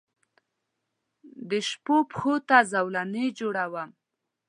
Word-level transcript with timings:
دشپووپښوته 1.49 2.57
زولنې 2.71 3.25
جوړوم 3.39 3.89